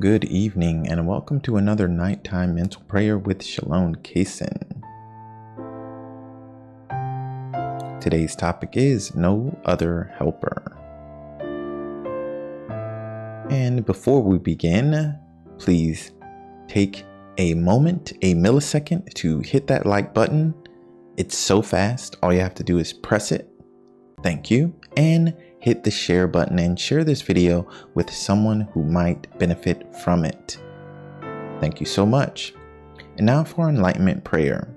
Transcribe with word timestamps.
Good 0.00 0.24
evening, 0.24 0.88
and 0.88 1.06
welcome 1.06 1.40
to 1.42 1.56
another 1.56 1.86
nighttime 1.86 2.56
mental 2.56 2.82
prayer 2.82 3.16
with 3.16 3.44
Shalom 3.44 3.94
Kaysen. 3.94 4.82
Today's 8.00 8.34
topic 8.34 8.70
is 8.72 9.14
No 9.14 9.56
Other 9.64 10.12
Helper. 10.18 10.76
And 13.50 13.86
before 13.86 14.20
we 14.20 14.38
begin, 14.38 15.16
please 15.58 16.10
take 16.66 17.04
a 17.38 17.54
moment, 17.54 18.14
a 18.22 18.34
millisecond 18.34 19.14
to 19.14 19.38
hit 19.42 19.68
that 19.68 19.86
like 19.86 20.12
button. 20.12 20.54
It's 21.16 21.38
so 21.38 21.62
fast, 21.62 22.16
all 22.20 22.32
you 22.32 22.40
have 22.40 22.56
to 22.56 22.64
do 22.64 22.78
is 22.78 22.92
press 22.92 23.30
it. 23.30 23.48
Thank 24.24 24.50
you. 24.50 24.74
And 24.96 25.36
hit 25.64 25.82
the 25.82 25.90
share 25.90 26.28
button 26.28 26.58
and 26.58 26.78
share 26.78 27.04
this 27.04 27.22
video 27.22 27.66
with 27.94 28.12
someone 28.12 28.68
who 28.74 28.84
might 28.84 29.26
benefit 29.38 29.96
from 29.96 30.22
it. 30.22 30.58
Thank 31.58 31.80
you 31.80 31.86
so 31.86 32.04
much. 32.04 32.52
And 33.16 33.24
now 33.24 33.44
for 33.44 33.70
enlightenment 33.70 34.24
prayer. 34.24 34.68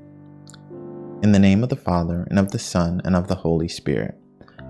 In 1.24 1.34
the 1.34 1.40
name 1.40 1.62
of 1.62 1.68
the 1.68 1.76
Father, 1.76 2.26
and 2.30 2.40
of 2.40 2.52
the 2.52 2.60
Son, 2.60 3.02
and 3.04 3.18
of 3.18 3.28
the 3.28 3.36
Holy 3.36 3.68
Spirit. 3.68 4.18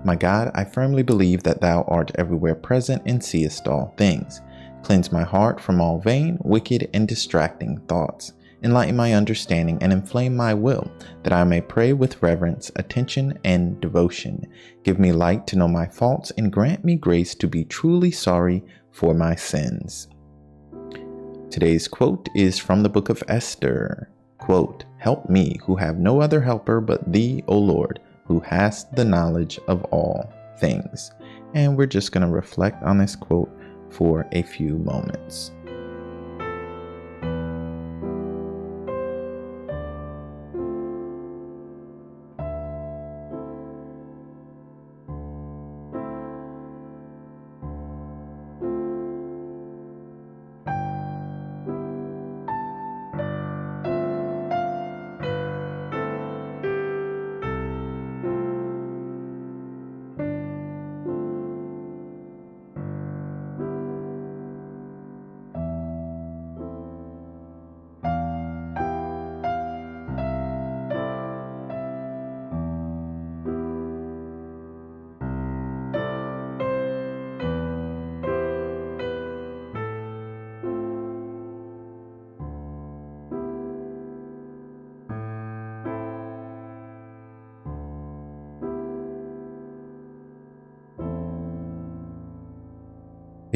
My 0.04 0.16
God, 0.16 0.50
I 0.56 0.64
firmly 0.64 1.04
believe 1.04 1.44
that 1.44 1.60
Thou 1.60 1.82
art 1.86 2.10
everywhere 2.16 2.56
present 2.56 3.00
and 3.06 3.22
seest 3.22 3.68
all 3.68 3.94
things. 3.96 4.40
Cleanse 4.82 5.12
my 5.12 5.22
heart 5.22 5.60
from 5.60 5.80
all 5.80 6.00
vain, 6.00 6.38
wicked, 6.40 6.90
and 6.92 7.06
distracting 7.06 7.78
thoughts 7.86 8.32
enlighten 8.62 8.96
my 8.96 9.14
understanding, 9.14 9.78
and 9.80 9.92
inflame 9.92 10.36
my 10.36 10.54
will, 10.54 10.90
that 11.22 11.32
I 11.32 11.44
may 11.44 11.60
pray 11.60 11.92
with 11.92 12.22
reverence, 12.22 12.70
attention, 12.76 13.38
and 13.44 13.80
devotion. 13.80 14.46
Give 14.84 14.98
me 14.98 15.12
light 15.12 15.46
to 15.48 15.56
know 15.56 15.68
my 15.68 15.86
faults, 15.86 16.32
and 16.38 16.52
grant 16.52 16.84
me 16.84 16.96
grace 16.96 17.34
to 17.36 17.46
be 17.46 17.64
truly 17.64 18.10
sorry 18.10 18.64
for 18.90 19.14
my 19.14 19.34
sins. 19.34 20.08
Today's 21.50 21.88
quote 21.88 22.28
is 22.34 22.58
from 22.58 22.82
the 22.82 22.88
book 22.88 23.08
of 23.08 23.22
Esther. 23.28 24.10
Quote, 24.38 24.84
Help 24.98 25.30
me, 25.30 25.56
who 25.64 25.76
have 25.76 25.98
no 25.98 26.20
other 26.20 26.40
helper 26.40 26.80
but 26.80 27.12
thee, 27.12 27.42
O 27.46 27.56
Lord, 27.56 28.00
who 28.24 28.40
hast 28.40 28.94
the 28.94 29.04
knowledge 29.04 29.58
of 29.68 29.84
all 29.84 30.30
things. 30.58 31.10
And 31.54 31.76
we're 31.76 31.86
just 31.86 32.12
going 32.12 32.26
to 32.26 32.32
reflect 32.32 32.82
on 32.82 32.98
this 32.98 33.16
quote 33.16 33.50
for 33.90 34.26
a 34.32 34.42
few 34.42 34.76
moments. 34.78 35.52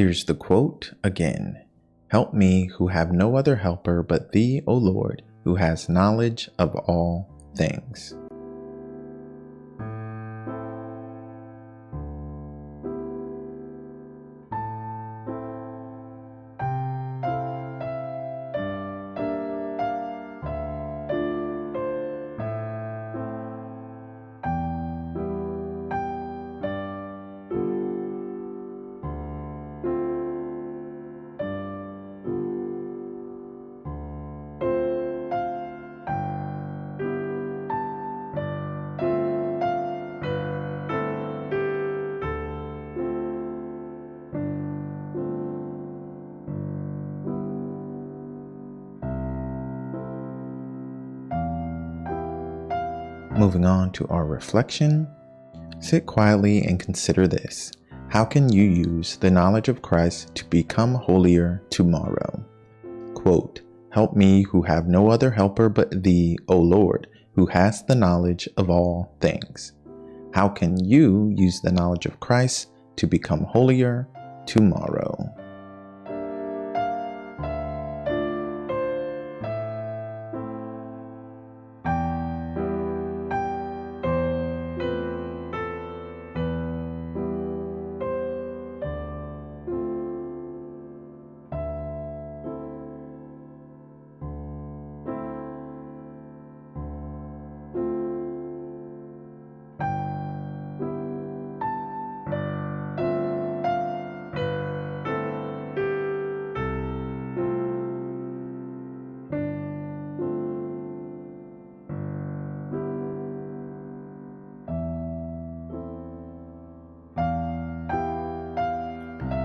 Here's 0.02 0.24
the 0.24 0.34
quote 0.34 0.94
again 1.04 1.62
Help 2.08 2.34
me 2.34 2.66
who 2.76 2.88
have 2.88 3.12
no 3.12 3.36
other 3.36 3.54
helper 3.54 4.02
but 4.02 4.32
thee, 4.32 4.60
O 4.66 4.74
Lord, 4.74 5.22
who 5.44 5.54
has 5.54 5.88
knowledge 5.88 6.50
of 6.58 6.74
all 6.74 7.30
things. 7.54 8.12
Moving 53.52 53.66
on 53.66 53.92
to 53.92 54.08
our 54.08 54.24
reflection, 54.24 55.06
sit 55.78 56.06
quietly 56.06 56.64
and 56.64 56.80
consider 56.80 57.28
this. 57.28 57.70
How 58.08 58.24
can 58.24 58.50
you 58.50 58.62
use 58.62 59.18
the 59.18 59.30
knowledge 59.30 59.68
of 59.68 59.82
Christ 59.82 60.34
to 60.36 60.46
become 60.46 60.94
holier 60.94 61.62
tomorrow? 61.68 62.42
Quote, 63.12 63.60
Help 63.90 64.16
me 64.16 64.40
who 64.44 64.62
have 64.62 64.86
no 64.86 65.10
other 65.10 65.30
helper 65.30 65.68
but 65.68 66.02
thee, 66.02 66.38
O 66.48 66.58
Lord, 66.58 67.08
who 67.34 67.44
hast 67.44 67.86
the 67.86 67.94
knowledge 67.94 68.48
of 68.56 68.70
all 68.70 69.14
things. 69.20 69.74
How 70.32 70.48
can 70.48 70.82
you 70.82 71.30
use 71.36 71.60
the 71.60 71.72
knowledge 71.72 72.06
of 72.06 72.20
Christ 72.20 72.70
to 72.96 73.06
become 73.06 73.44
holier 73.44 74.08
tomorrow? 74.46 75.28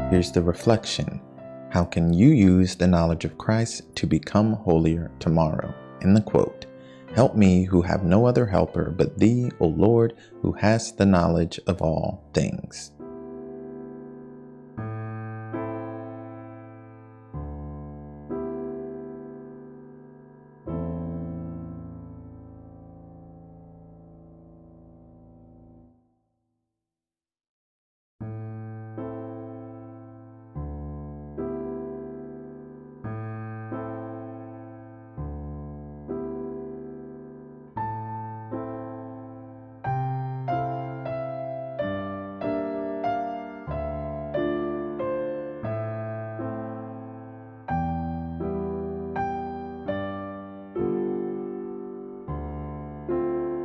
Here's 0.09 0.31
the 0.31 0.41
reflection. 0.41 1.19
How 1.69 1.83
can 1.83 2.13
you 2.13 2.29
use 2.29 2.75
the 2.75 2.87
knowledge 2.87 3.25
of 3.25 3.37
Christ 3.37 3.93
to 3.97 4.07
become 4.07 4.53
holier 4.53 5.11
tomorrow? 5.19 5.73
In 5.99 6.13
the 6.13 6.21
quote, 6.21 6.65
Help 7.13 7.35
me 7.35 7.65
who 7.65 7.81
have 7.81 8.05
no 8.05 8.25
other 8.25 8.45
helper 8.45 8.89
but 8.89 9.19
thee, 9.19 9.51
O 9.59 9.67
Lord, 9.67 10.13
who 10.41 10.53
hast 10.53 10.97
the 10.97 11.05
knowledge 11.05 11.59
of 11.67 11.81
all 11.81 12.23
things. 12.33 12.93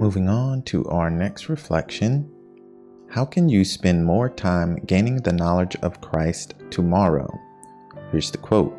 Moving 0.02 0.28
on 0.28 0.62
to 0.62 0.84
our 0.86 1.08
next 1.10 1.48
reflection 1.48 2.28
How 3.08 3.24
can 3.24 3.48
you 3.48 3.64
spend 3.64 4.04
more 4.04 4.28
time 4.28 4.74
gaining 4.84 5.18
the 5.18 5.32
knowledge 5.32 5.76
of 5.76 6.00
Christ 6.00 6.54
tomorrow? 6.70 7.32
Here's 8.10 8.32
the 8.32 8.38
quote 8.38 8.76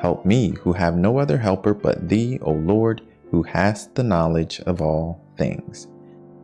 Help 0.00 0.24
me, 0.24 0.50
who 0.60 0.72
have 0.72 0.96
no 0.96 1.18
other 1.18 1.38
helper 1.38 1.74
but 1.74 2.08
Thee, 2.08 2.38
O 2.42 2.52
Lord, 2.52 3.02
who 3.32 3.42
hast 3.42 3.96
the 3.96 4.04
knowledge 4.04 4.60
of 4.60 4.80
all 4.80 5.20
things. 5.36 5.88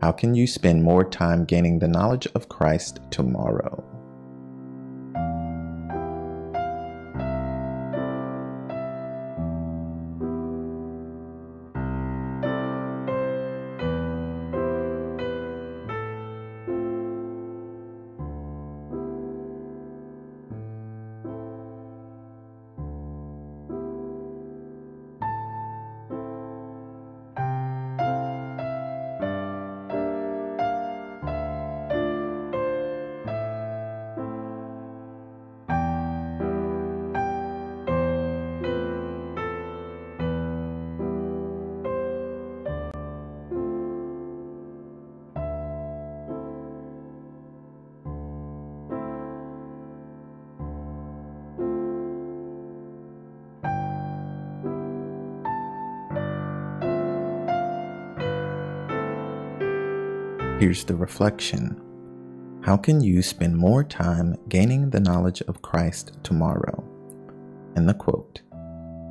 How 0.03 0.11
can 0.11 0.35
you 0.35 0.49
spend 0.49 0.83
more 0.83 1.05
time 1.05 1.45
gaining 1.45 1.79
the 1.79 1.87
knowledge 1.87 2.27
of 2.35 2.49
Christ 2.49 2.99
tomorrow? 3.13 3.85
Here's 60.59 60.85
the 60.85 60.97
reflection 60.97 61.79
How 62.63 62.79
can 62.79 63.03
you 63.03 63.21
spend 63.21 63.55
more 63.55 63.85
time 63.85 64.37
gaining 64.49 64.89
the 64.89 65.01
knowledge 65.01 65.43
of 65.43 65.61
Christ 65.61 66.17
tomorrow? 66.23 66.83
And 67.77 67.87
the 67.87 67.93
quote 67.93 68.41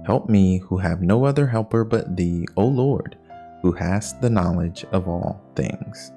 Help 0.07 0.27
me 0.27 0.57
who 0.57 0.77
have 0.79 1.03
no 1.03 1.23
other 1.23 1.45
helper 1.45 1.83
but 1.83 2.15
Thee, 2.15 2.47
O 2.57 2.65
Lord, 2.65 3.19
who 3.61 3.73
hast 3.73 4.21
the 4.21 4.29
knowledge 4.29 4.85
of 4.91 5.07
all 5.07 5.39
things. 5.55 6.11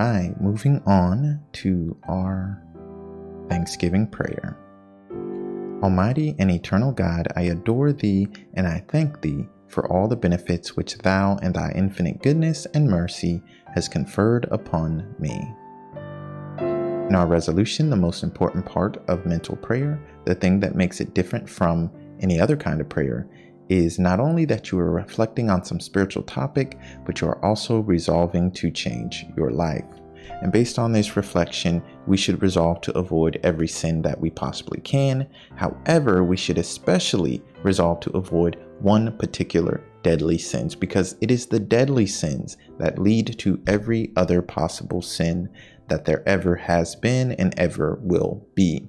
Right, 0.00 0.40
moving 0.40 0.82
on 0.86 1.40
to 1.52 1.96
our 2.08 2.62
Thanksgiving 3.48 4.06
prayer. 4.06 4.56
Almighty 5.82 6.34
and 6.38 6.50
eternal 6.50 6.92
God, 6.92 7.28
I 7.36 7.42
adore 7.42 7.92
thee 7.92 8.28
and 8.54 8.66
I 8.66 8.84
thank 8.88 9.20
thee 9.20 9.46
for 9.68 9.90
all 9.92 10.08
the 10.08 10.16
benefits 10.16 10.76
which 10.76 10.98
thou 10.98 11.38
and 11.42 11.54
thy 11.54 11.72
infinite 11.74 12.22
goodness 12.22 12.66
and 12.72 12.88
mercy 12.88 13.42
has 13.74 13.88
conferred 13.88 14.46
upon 14.50 15.14
me. 15.18 15.54
In 16.58 17.14
our 17.14 17.26
resolution, 17.26 17.90
the 17.90 17.96
most 17.96 18.22
important 18.22 18.64
part 18.64 18.96
of 19.08 19.26
mental 19.26 19.56
prayer, 19.56 20.00
the 20.24 20.34
thing 20.34 20.60
that 20.60 20.76
makes 20.76 21.00
it 21.00 21.14
different 21.14 21.48
from 21.48 21.90
any 22.20 22.40
other 22.40 22.56
kind 22.56 22.80
of 22.80 22.88
prayer, 22.88 23.28
is 23.70 23.98
not 23.98 24.20
only 24.20 24.44
that 24.44 24.70
you 24.70 24.78
are 24.78 24.90
reflecting 24.90 25.48
on 25.48 25.64
some 25.64 25.80
spiritual 25.80 26.24
topic, 26.24 26.76
but 27.06 27.20
you 27.20 27.28
are 27.28 27.42
also 27.44 27.80
resolving 27.80 28.50
to 28.50 28.70
change 28.70 29.24
your 29.36 29.50
life. 29.50 29.84
And 30.42 30.52
based 30.52 30.78
on 30.78 30.92
this 30.92 31.16
reflection, 31.16 31.82
we 32.06 32.16
should 32.16 32.42
resolve 32.42 32.80
to 32.82 32.98
avoid 32.98 33.40
every 33.42 33.68
sin 33.68 34.02
that 34.02 34.20
we 34.20 34.30
possibly 34.30 34.80
can. 34.80 35.28
However, 35.54 36.24
we 36.24 36.36
should 36.36 36.58
especially 36.58 37.42
resolve 37.62 38.00
to 38.00 38.10
avoid 38.10 38.58
one 38.80 39.16
particular 39.18 39.84
deadly 40.02 40.38
sins 40.38 40.74
because 40.74 41.16
it 41.20 41.30
is 41.30 41.46
the 41.46 41.60
deadly 41.60 42.06
sins 42.06 42.56
that 42.78 42.98
lead 42.98 43.38
to 43.38 43.60
every 43.66 44.12
other 44.16 44.42
possible 44.42 45.02
sin 45.02 45.48
that 45.88 46.04
there 46.04 46.26
ever 46.26 46.56
has 46.56 46.96
been 46.96 47.32
and 47.32 47.54
ever 47.58 47.98
will 48.02 48.46
be. 48.54 48.88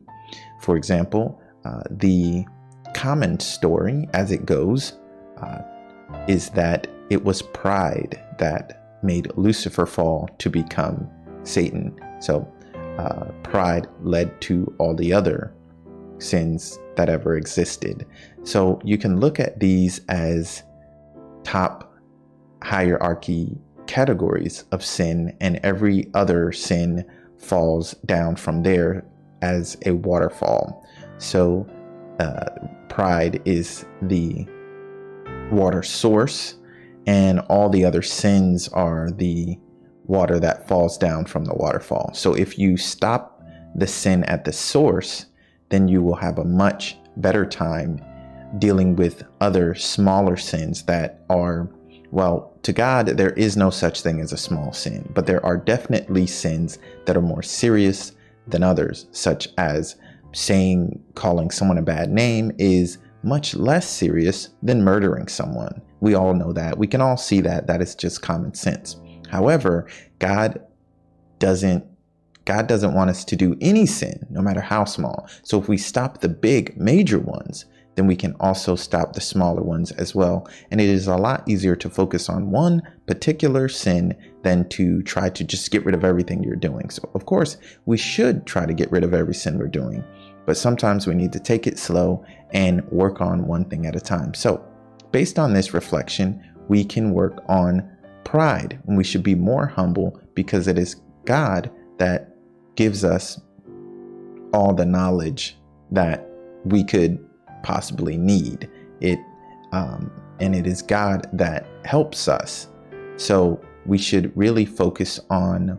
For 0.61 0.77
example, 0.77 1.41
uh, 1.65 1.81
the 1.89 2.45
common 2.93 3.39
story 3.39 4.07
as 4.13 4.31
it 4.31 4.45
goes 4.45 4.93
uh, 5.41 5.61
is 6.27 6.49
that 6.51 6.87
it 7.09 7.23
was 7.23 7.41
pride 7.41 8.23
that 8.37 8.99
made 9.03 9.31
Lucifer 9.35 9.85
fall 9.85 10.29
to 10.37 10.49
become 10.49 11.09
Satan. 11.43 11.99
So 12.19 12.47
uh, 12.97 13.25
pride 13.43 13.87
led 14.01 14.39
to 14.41 14.73
all 14.77 14.95
the 14.95 15.11
other 15.13 15.53
sins 16.19 16.79
that 16.95 17.09
ever 17.09 17.35
existed. 17.35 18.05
So 18.43 18.79
you 18.83 18.97
can 18.97 19.19
look 19.19 19.39
at 19.39 19.59
these 19.59 20.01
as 20.07 20.63
top 21.43 21.93
hierarchy 22.61 23.57
categories 23.87 24.65
of 24.71 24.85
sin, 24.85 25.35
and 25.41 25.59
every 25.63 26.09
other 26.13 26.51
sin 26.51 27.05
falls 27.37 27.93
down 28.05 28.35
from 28.35 28.63
there 28.63 29.03
as 29.41 29.75
a 29.85 29.91
waterfall. 29.91 30.85
So 31.17 31.67
uh, 32.19 32.45
pride 32.91 33.41
is 33.45 33.85
the 34.01 34.45
water 35.51 35.81
source, 35.81 36.55
and 37.07 37.39
all 37.49 37.69
the 37.69 37.85
other 37.85 38.01
sins 38.01 38.67
are 38.69 39.09
the 39.11 39.57
water 40.05 40.39
that 40.39 40.67
falls 40.67 40.97
down 40.97 41.25
from 41.25 41.45
the 41.45 41.55
waterfall. 41.55 42.11
So 42.13 42.33
if 42.33 42.59
you 42.59 42.77
stop 42.77 43.41
the 43.75 43.87
sin 43.87 44.23
at 44.25 44.43
the 44.43 44.51
source, 44.51 45.27
then 45.69 45.87
you 45.87 46.01
will 46.03 46.15
have 46.15 46.37
a 46.37 46.43
much 46.43 46.97
better 47.17 47.45
time 47.45 48.03
dealing 48.57 48.95
with 48.97 49.23
other 49.39 49.73
smaller 49.73 50.35
sins 50.35 50.83
that 50.83 51.23
are, 51.29 51.69
well, 52.11 52.53
to 52.63 52.73
God, 52.73 53.07
there 53.07 53.31
is 53.31 53.55
no 53.55 53.69
such 53.69 54.01
thing 54.01 54.19
as 54.19 54.33
a 54.33 54.37
small 54.37 54.73
sin, 54.73 55.09
but 55.15 55.25
there 55.25 55.43
are 55.45 55.57
definitely 55.57 56.27
sins 56.27 56.77
that 57.05 57.15
are 57.15 57.21
more 57.21 57.41
serious 57.41 58.11
than 58.47 58.63
others, 58.63 59.07
such 59.11 59.47
as 59.57 59.95
saying, 60.33 61.03
calling 61.15 61.51
someone 61.51 61.77
a 61.77 61.81
bad 61.81 62.09
name 62.11 62.51
is 62.57 62.97
much 63.23 63.53
less 63.55 63.87
serious 63.87 64.49
than 64.63 64.83
murdering 64.83 65.27
someone. 65.27 65.81
We 65.99 66.15
all 66.15 66.33
know 66.33 66.53
that. 66.53 66.77
We 66.77 66.87
can 66.87 67.01
all 67.01 67.17
see 67.17 67.41
that. 67.41 67.67
That 67.67 67.81
is 67.81 67.95
just 67.95 68.21
common 68.21 68.53
sense. 68.53 68.99
However, 69.29 69.87
God 70.19 70.61
doesn't 71.39 71.85
God 72.45 72.65
doesn't 72.65 72.95
want 72.95 73.11
us 73.11 73.23
to 73.25 73.35
do 73.35 73.55
any 73.61 73.85
sin, 73.85 74.25
no 74.31 74.41
matter 74.41 74.61
how 74.61 74.83
small. 74.83 75.29
So 75.43 75.61
if 75.61 75.69
we 75.69 75.77
stop 75.77 76.21
the 76.21 76.27
big 76.27 76.75
major 76.75 77.19
ones, 77.19 77.65
then 77.95 78.07
we 78.07 78.15
can 78.15 78.35
also 78.39 78.75
stop 78.75 79.13
the 79.13 79.21
smaller 79.21 79.61
ones 79.61 79.91
as 79.91 80.15
well. 80.15 80.47
And 80.71 80.79
it 80.79 80.87
is 80.87 81.07
a 81.07 81.17
lot 81.17 81.47
easier 81.47 81.75
to 81.75 81.89
focus 81.89 82.29
on 82.29 82.51
one 82.51 82.81
particular 83.05 83.67
sin 83.67 84.15
than 84.43 84.69
to 84.69 85.01
try 85.03 85.29
to 85.29 85.43
just 85.43 85.69
get 85.71 85.85
rid 85.85 85.93
of 85.93 86.03
everything 86.03 86.41
you're 86.41 86.55
doing. 86.55 86.89
So, 86.89 87.09
of 87.13 87.25
course, 87.25 87.57
we 87.85 87.97
should 87.97 88.45
try 88.45 88.65
to 88.65 88.73
get 88.73 88.91
rid 88.91 89.03
of 89.03 89.13
every 89.13 89.35
sin 89.35 89.59
we're 89.59 89.67
doing 89.67 90.03
but 90.45 90.57
sometimes 90.57 91.07
we 91.07 91.13
need 91.13 91.31
to 91.33 91.39
take 91.39 91.67
it 91.67 91.77
slow 91.77 92.25
and 92.51 92.83
work 92.91 93.21
on 93.21 93.47
one 93.47 93.65
thing 93.65 93.85
at 93.85 93.95
a 93.95 93.99
time. 93.99 94.33
So, 94.33 94.63
based 95.11 95.37
on 95.37 95.53
this 95.53 95.73
reflection, 95.73 96.43
we 96.67 96.83
can 96.83 97.13
work 97.13 97.43
on 97.47 97.89
pride 98.23 98.79
and 98.87 98.97
we 98.97 99.03
should 99.03 99.23
be 99.23 99.35
more 99.35 99.67
humble 99.67 100.19
because 100.33 100.67
it 100.67 100.77
is 100.77 101.01
God 101.25 101.71
that 101.97 102.35
gives 102.75 103.03
us 103.03 103.39
all 104.53 104.73
the 104.73 104.85
knowledge 104.85 105.57
that 105.91 106.27
we 106.65 106.83
could 106.83 107.23
possibly 107.63 108.17
need. 108.17 108.69
It 108.99 109.19
um, 109.71 110.11
and 110.39 110.55
it 110.55 110.67
is 110.67 110.81
God 110.81 111.27
that 111.33 111.67
helps 111.85 112.27
us. 112.27 112.67
So 113.17 113.61
we 113.85 113.97
should 113.97 114.35
really 114.35 114.65
focus 114.65 115.19
on 115.29 115.77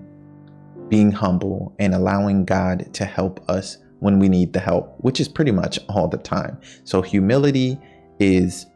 being 0.93 1.11
humble, 1.11 1.75
and 1.79 1.95
allowing 1.95 2.45
God 2.45 2.93
to 2.93 3.07
help 3.07 3.49
us 3.49 3.79
when 4.01 4.19
we 4.19 4.29
need 4.29 4.53
the 4.53 4.61
help, 4.61 4.95
which 4.99 5.21
is 5.21 5.27
pretty 5.27 5.51
much 5.51 5.79
all 5.89 6.07
the 6.07 6.19
time. 6.19 6.61
So, 6.85 7.01
humility 7.01 7.81
is 8.19 8.67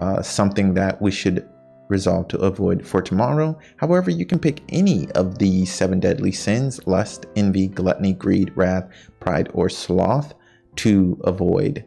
uh, 0.00 0.22
something 0.22 0.74
that 0.74 1.02
we 1.02 1.10
should 1.10 1.48
resolve 1.88 2.28
to 2.28 2.38
avoid 2.38 2.86
for 2.86 3.02
tomorrow. 3.02 3.58
However, 3.78 4.12
you 4.12 4.24
can 4.24 4.38
pick 4.38 4.62
any 4.68 5.10
of 5.16 5.38
the 5.38 5.64
seven 5.66 5.98
deadly 5.98 6.30
sins 6.30 6.78
lust, 6.86 7.26
envy, 7.34 7.66
gluttony, 7.66 8.12
greed, 8.12 8.52
wrath, 8.54 8.88
pride, 9.18 9.50
or 9.52 9.68
sloth 9.68 10.34
to 10.76 11.20
avoid. 11.24 11.84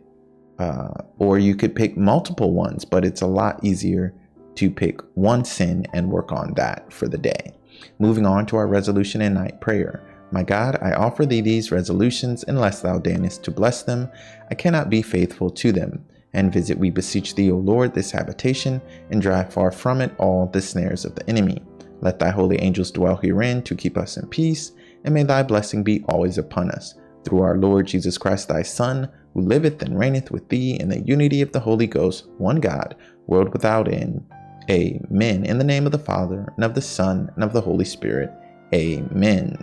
Uh, 0.60 0.92
or 1.18 1.39
you 1.39 1.56
could 1.56 1.74
pick 1.74 1.96
multiple 1.96 2.54
ones, 2.54 2.84
but 2.84 3.06
it's 3.06 3.22
a 3.22 3.28
lot 3.28 3.63
easier 3.63 4.13
to 4.56 4.70
pick 4.70 5.00
one 5.16 5.46
sin 5.46 5.88
and 5.94 6.12
work 6.12 6.34
on 6.34 6.54
that 6.56 6.92
for 6.92 7.08
the 7.08 7.18
day. 7.18 7.54
Moving 7.98 8.25
on 8.25 8.46
to 8.48 8.58
our 8.58 8.68
resolution 8.68 9.22
and 9.22 9.36
night 9.36 9.62
prayer. 9.62 10.04
My 10.32 10.44
God, 10.44 10.78
I 10.82 10.92
offer 10.92 11.25
thee 11.25 11.42
these 11.42 11.72
resolutions, 11.72 12.44
unless 12.48 12.82
thou 12.82 13.00
deignest 13.00 13.42
to 13.44 13.51
bless 13.51 13.84
them, 13.84 14.12
I 14.51 14.56
cannot 14.56 14.89
be 14.89 15.01
faithful 15.01 15.50
to 15.51 15.72
them. 15.72 16.06
And 16.34 16.54
visit, 16.54 16.78
we 16.78 16.92
beseech 16.92 17.36
thee, 17.36 17.51
O 17.51 17.58
Lord, 17.58 17.94
this 17.94 18.12
habitation, 18.12 18.82
and 19.10 19.22
drive 19.22 19.51
far 19.51 19.72
from 19.72 20.01
it 20.01 20.13
all 20.20 20.46
the 20.46 20.62
snares 20.62 21.06
of 21.06 21.16
the 21.16 21.28
enemy. 21.28 21.63
Let 22.01 22.20
thy 22.20 22.30
holy 22.30 22.62
angels 22.62 22.92
dwell 22.92 23.16
herein 23.16 23.63
to 23.63 23.75
keep 23.75 23.98
us 23.98 24.18
in 24.18 24.28
peace, 24.28 24.74
and 25.04 25.13
may 25.13 25.24
thy 25.24 25.42
blessing 25.42 25.84
be 25.84 26.04
always 26.08 26.38
upon 26.38 26.70
us. 26.72 26.96
Through 27.24 27.42
our 27.42 27.58
Lord 27.58 27.88
Jesus 27.88 28.18
Christ, 28.18 28.48
thy 28.50 28.62
Son, 28.62 29.10
who 29.33 29.41
liveth 29.41 29.81
and 29.81 29.98
reigneth 29.98 30.31
with 30.31 30.50
thee 30.50 30.79
in 30.79 30.89
the 30.89 31.01
unity 31.01 31.41
of 31.41 31.51
the 31.51 31.59
Holy 31.59 31.88
Ghost, 31.88 32.27
one 32.38 32.59
God, 32.59 32.95
world 33.27 33.51
without 33.53 33.91
end. 33.91 34.25
Amen. 34.69 35.45
In 35.45 35.57
the 35.57 35.63
name 35.63 35.86
of 35.86 35.91
the 35.91 36.00
Father, 36.00 36.51
and 36.55 36.63
of 36.63 36.75
the 36.75 36.81
Son, 36.81 37.31
and 37.36 37.43
of 37.43 37.53
the 37.53 37.62
Holy 37.62 37.86
Spirit. 37.86 38.31
Amen. 38.74 39.57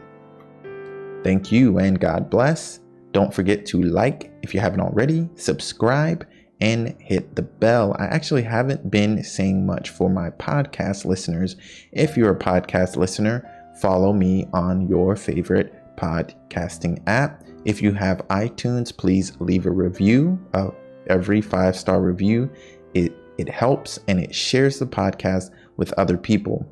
Thank 1.22 1.52
you, 1.52 1.78
and 1.78 2.00
God 2.00 2.28
bless. 2.28 2.80
Don't 3.12 3.32
forget 3.32 3.64
to 3.66 3.82
like 3.82 4.32
if 4.42 4.52
you 4.52 4.60
haven't 4.60 4.80
already, 4.80 5.28
subscribe, 5.36 6.26
and 6.60 6.96
hit 7.00 7.36
the 7.36 7.42
bell. 7.42 7.94
I 7.98 8.06
actually 8.06 8.42
haven't 8.42 8.90
been 8.90 9.22
saying 9.22 9.64
much 9.66 9.90
for 9.90 10.08
my 10.08 10.30
podcast 10.30 11.04
listeners. 11.04 11.56
If 11.92 12.16
you're 12.16 12.32
a 12.32 12.38
podcast 12.38 12.96
listener, 12.96 13.48
follow 13.80 14.12
me 14.12 14.46
on 14.52 14.88
your 14.88 15.16
favorite 15.16 15.74
podcasting 15.96 17.02
app. 17.06 17.45
If 17.66 17.82
you 17.82 17.92
have 17.92 18.26
iTunes, 18.28 18.96
please 18.96 19.36
leave 19.40 19.66
a 19.66 19.70
review. 19.70 20.38
Uh, 20.54 20.70
every 21.08 21.40
five 21.40 21.76
star 21.76 22.00
review, 22.00 22.50
it 22.94 23.12
it 23.38 23.48
helps 23.48 23.98
and 24.08 24.20
it 24.20 24.34
shares 24.34 24.78
the 24.78 24.86
podcast 24.86 25.50
with 25.76 25.92
other 25.94 26.16
people. 26.16 26.64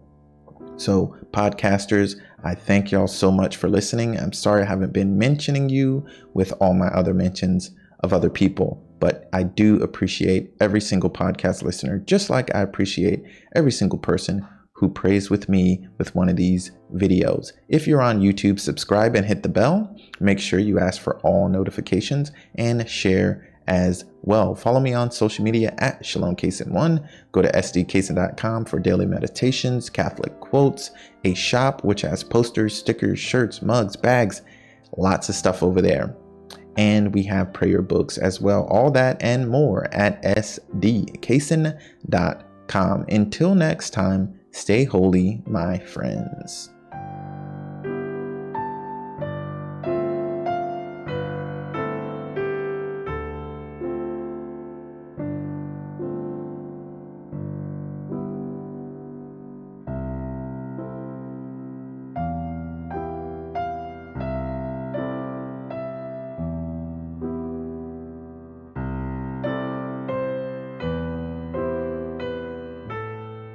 So, 0.77 1.17
podcasters, 1.33 2.17
I 2.43 2.55
thank 2.55 2.91
y'all 2.91 3.07
so 3.09 3.31
much 3.31 3.57
for 3.57 3.69
listening. 3.69 4.19
I'm 4.19 4.33
sorry 4.33 4.63
I 4.63 4.67
haven't 4.67 4.93
been 4.93 5.19
mentioning 5.19 5.69
you 5.69 6.07
with 6.33 6.53
all 6.61 6.75
my 6.75 6.89
other 6.89 7.13
mentions 7.13 7.73
of 8.01 8.13
other 8.13 8.31
people 8.31 8.85
but 9.01 9.29
I 9.35 9.43
do 9.43 9.83
appreciate 9.83 10.55
every 10.61 10.81
single 10.81 11.11
podcast 11.11 11.63
listener, 11.63 11.99
just 11.99 12.31
like 12.31 12.55
I 12.55 12.63
appreciate 12.63 13.23
every 13.55 13.71
single 13.71 13.99
person 13.99 14.49
who 14.75 14.89
prays 14.89 15.31
with 15.31 15.49
me 15.49 15.87
with 15.99 16.15
one 16.15 16.29
of 16.29 16.37
these 16.37 16.73
videos. 16.95 17.53
If 17.69 17.87
you're 17.87 18.03
on 18.03 18.21
YouTube, 18.21 18.59
subscribe 18.59 19.15
and 19.15 19.25
hit 19.25 19.43
the 19.43 19.49
bell. 19.49 19.97
Make 20.21 20.41
sure 20.41 20.59
you 20.59 20.79
ask 20.79 21.01
for 21.01 21.19
all 21.21 21.49
notifications 21.49 22.33
and 22.57 22.89
share 22.89 23.51
as 23.67 24.05
well. 24.23 24.55
Follow 24.55 24.81
me 24.81 24.93
on 24.93 25.11
social 25.11 25.45
media 25.45 25.75
at 25.79 26.05
Shalom 26.05 26.37
Kaysen1. 26.37 27.09
Go 27.33 27.41
to 27.41 27.53
sdkaysen.com 27.53 28.67
for 28.67 28.79
daily 28.79 29.07
meditations, 29.07 29.89
Catholic 29.89 30.39
quotes, 30.41 30.91
a 31.25 31.35
shop 31.35 31.85
which 31.85 32.03
has 32.03 32.25
posters, 32.25 32.77
stickers, 32.77 33.19
shirts, 33.19 33.63
mugs, 33.63 33.97
bags, 33.97 34.43
lots 34.97 35.29
of 35.29 35.35
stuff 35.35 35.63
over 35.63 35.81
there 35.81 36.15
and 36.77 37.15
we 37.15 37.23
have 37.23 37.53
prayer 37.53 37.83
books 37.83 38.19
as 38.19 38.41
well. 38.41 38.65
All 38.65 38.91
that 38.93 39.23
and 39.23 39.49
more 39.49 39.93
at 39.95 40.21
sdkaysen.com. 40.23 43.05
Until 43.09 43.55
next 43.55 43.91
time, 43.91 44.41
stay 44.55 44.85
holy, 44.85 45.43
my 45.47 45.79
friends. 45.79 46.74